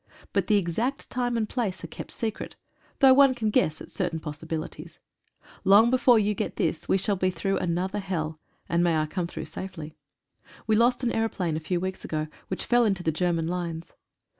But 0.33 0.47
the 0.47 0.57
exact 0.57 1.11
time 1.11 1.37
and 1.37 1.47
place 1.47 1.83
are 1.83 1.87
kept 1.87 2.09
secret, 2.09 2.55
though 2.97 3.13
one 3.13 3.35
can 3.35 3.51
guess 3.51 3.81
at 3.81 3.91
certain 3.91 4.19
possibilities. 4.19 4.97
Long 5.63 5.91
before 5.91 6.17
you 6.17 6.33
get 6.33 6.55
this 6.55 6.89
we 6.89 6.97
shall 6.97 7.15
be 7.15 7.29
through 7.29 7.59
another 7.59 7.99
hell, 7.99 8.39
and 8.67 8.83
may 8.83 8.97
I 8.97 9.05
come 9.05 9.27
through 9.27 9.45
safely. 9.45 9.93
We 10.65 10.75
lost 10.75 11.03
an 11.03 11.11
aeroplane 11.11 11.55
a 11.55 11.59
few 11.59 11.79
weeks 11.79 12.03
ago, 12.03 12.29
which 12.47 12.65
fell 12.65 12.83
into 12.83 13.03
the 13.03 13.11
German 13.11 13.45
lines. 13.45 13.93